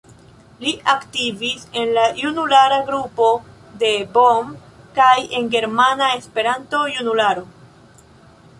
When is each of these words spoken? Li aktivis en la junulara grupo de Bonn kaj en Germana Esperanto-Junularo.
Li 0.61 0.71
aktivis 0.93 1.65
en 1.81 1.91
la 1.97 2.05
junulara 2.21 2.79
grupo 2.87 3.27
de 3.83 3.93
Bonn 4.17 4.57
kaj 4.97 5.13
en 5.41 5.53
Germana 5.57 6.11
Esperanto-Junularo. 6.23 7.49